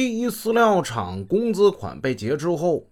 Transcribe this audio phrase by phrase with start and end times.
[0.00, 2.86] 第一饲料厂工资款被劫之后，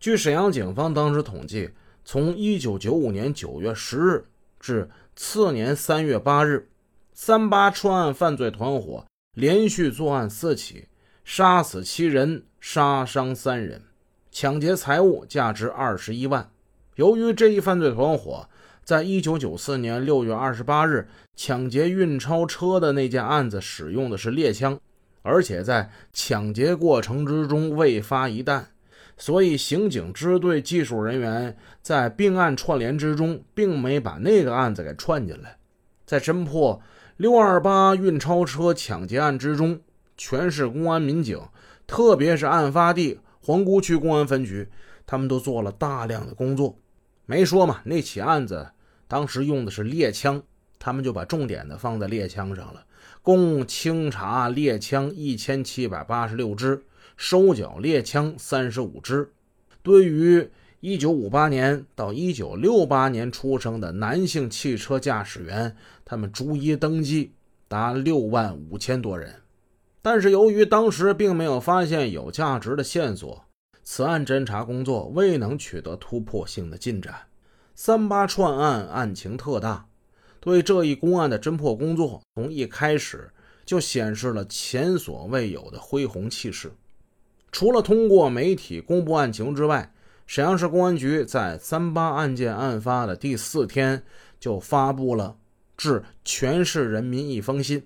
[0.00, 1.68] 据沈阳警方当时统计，
[2.06, 4.24] 从1995年9月10日
[4.58, 6.70] 至次年3月8日，
[7.12, 9.04] 三八串案犯罪团伙
[9.34, 10.88] 连续作案四起，
[11.22, 13.82] 杀死七人，杀伤三人，
[14.30, 16.50] 抢劫财物价值二十一万。
[16.96, 18.48] 由于这一犯罪团伙
[18.82, 24.80] 在1994年6月28日抢劫运钞车的那件案子使用的是猎枪。
[25.24, 28.68] 而且在抢劫过程之中未发一弹，
[29.16, 35.56] 所以刑警支队技术人员在并案串联之中，并没把那个案子给串进来。
[36.04, 36.82] 在侦破
[37.16, 39.80] 六二八运钞车抢劫案之中，
[40.18, 41.40] 全市公安民警，
[41.86, 44.68] 特别是案发地皇姑区公安分局，
[45.06, 46.78] 他们都做了大量的工作。
[47.24, 48.68] 没说嘛，那起案子
[49.08, 50.42] 当时用的是猎枪，
[50.78, 52.84] 他们就把重点的放在猎枪上了。
[53.22, 56.82] 共清查猎枪一千七百八十六支，
[57.16, 59.32] 收缴猎枪三十五支。
[59.82, 67.32] 对于一九五八年到一九六八年出生的男性汽车驾驶员，他们逐一登记
[67.68, 69.34] 达六万五千多人。
[70.02, 73.44] 但是由于当时并没有发现有价值的线索，
[73.82, 77.14] 此案侦查工作未能取得突破性的进展。
[77.74, 79.86] 三八串案案情特大。
[80.44, 83.30] 对这一公案的侦破工作，从一开始
[83.64, 86.70] 就显示了前所未有的恢宏气势。
[87.50, 89.90] 除了通过媒体公布案情之外，
[90.26, 94.02] 沈阳市公安局在三八案件案发的第四天
[94.38, 95.34] 就发布了
[95.78, 97.82] 致全市人民一封信。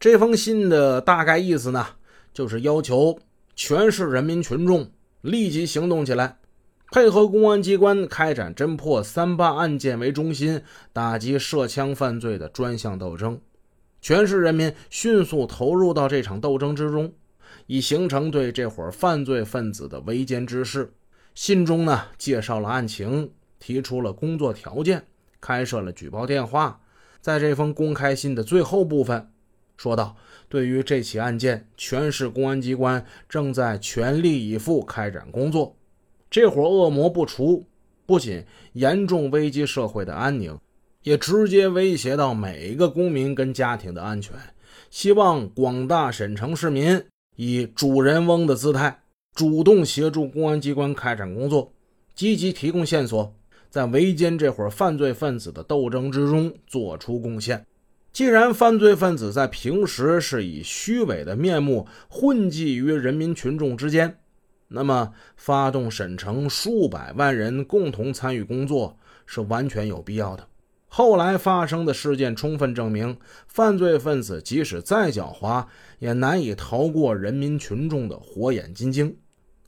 [0.00, 1.86] 这封信的大概意思呢，
[2.32, 3.16] 就是要求
[3.54, 6.38] 全市人民群众立即行动起来。
[6.94, 13.40] 配合公安机关开展侦破“三八”案件为中心，打击涉枪犯罪的专项斗争，
[14.00, 17.12] 全市人民迅速投入到这场斗争之中，
[17.66, 20.92] 以形成对这伙犯罪分子的围歼之势。
[21.34, 25.04] 信中呢，介绍了案情，提出了工作条件，
[25.40, 26.80] 开设了举报电话。
[27.20, 29.32] 在这封公开信的最后部分，
[29.76, 30.14] 说道
[30.48, 35.74] ：“对于这起案件，全市公安机关正在全力以赴开展工作。”
[36.34, 37.64] 这伙恶魔不除，
[38.06, 40.58] 不仅严重危及社会的安宁，
[41.04, 44.34] 也直接威胁到每一个公民跟家庭的安全。
[44.90, 47.00] 希望广大沈城市民
[47.36, 49.02] 以主人翁的姿态，
[49.32, 51.72] 主动协助公安机关开展工作，
[52.16, 53.32] 积极提供线索，
[53.70, 57.64] 在围歼这伙犯罪分子的斗争之中做出贡献。
[58.12, 64.18] 既然犯罪分子在平时是以虚伪的面目混迹于人民群众之间，
[64.68, 70.46] 那么，发动沈城数百万人共同参与工作是完全有必要的。
[70.88, 75.66] 后来发生的事件充分证明，犯罪分子即使再狡猾，
[75.98, 79.16] 也难以逃过人民群众的火眼金睛。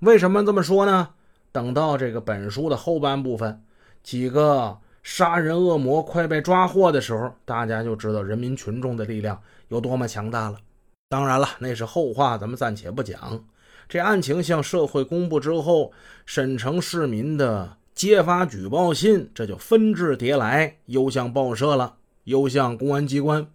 [0.00, 1.10] 为什么这么说呢？
[1.50, 3.62] 等到这个本书的后半部分，
[4.02, 10.58] 几个杀人恶魔快被抓获的时候，大家就知道人民群众的力量有多么强大了。
[11.08, 13.44] 当然了，那是后话，咱们暂且不讲。
[13.88, 15.92] 这案情向社会公布之后，
[16.26, 23.46] 沈城市民的揭发举报信这就纷至沓来，又向报社了，又向公安机关。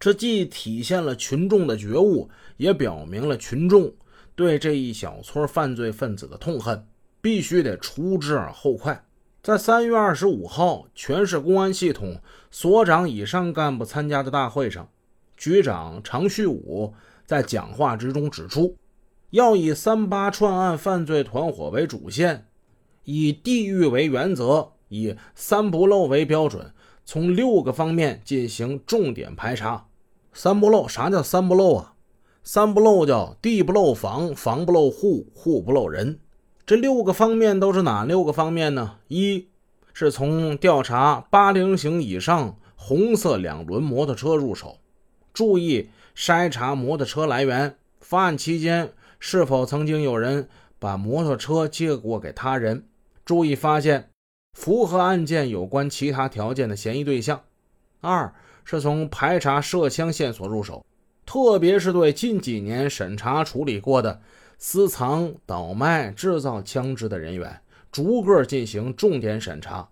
[0.00, 3.92] 这既体现了群众的觉悟，也表明了群众
[4.36, 6.86] 对这一小撮犯罪分子的痛恨，
[7.20, 9.04] 必须得除之而后快。
[9.42, 14.88] 在三月二十五号，全市公安系统所长以上干部参加的大会上，
[15.36, 16.92] 局长常旭武
[17.24, 18.76] 在讲话之中指出。
[19.30, 22.46] 要以三八串案犯罪团伙为主线，
[23.04, 26.72] 以地域为原则，以三不漏为标准，
[27.04, 29.86] 从六个方面进行重点排查。
[30.32, 31.92] 三不漏，啥叫三不漏啊？
[32.42, 36.20] 三不漏叫地不漏房，房不漏户，户不漏人。
[36.64, 38.96] 这六个方面都是哪六个方面呢？
[39.08, 39.48] 一
[39.92, 44.78] 是从调查八零型以上红色两轮摩托车入手，
[45.34, 48.92] 注意筛查摩托车来源，发案期间。
[49.18, 50.48] 是否曾经有人
[50.78, 52.84] 把摩托车借过给他人？
[53.24, 54.10] 注意发现
[54.52, 57.42] 符合案件有关其他条件的嫌疑对象。
[58.00, 58.32] 二
[58.64, 60.84] 是从排查涉枪线索入手，
[61.26, 64.20] 特别是对近几年审查处理过的
[64.56, 67.60] 私藏、倒卖、制造枪支的人员，
[67.90, 69.88] 逐个进行重点审查。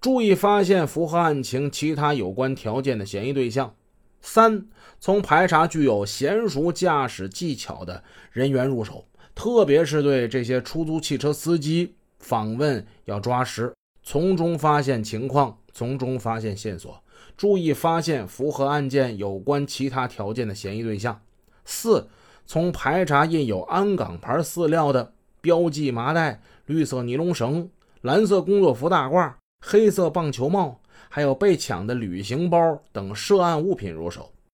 [0.00, 3.74] 注意发现符合案情其他有关条件的嫌疑对象。
[4.20, 4.66] 三
[5.00, 13.72] 从排查具有娴熟驾驶技巧的人员入手特别是对这些出租汽车司机访问要抓实
[14.02, 17.02] 从中发现情况从中发现线索
[17.36, 21.20] 注意发现符合案件有关其他条件的嫌疑对象。
[21.64, 22.08] 四
[22.46, 27.70] 从排查印有安岗牌饲料的标记麻袋绿色尼龙绳
[28.00, 34.30] 蓝色工作服大褂黑色棒球帽还有被抢的旅行包等涉案物品入手。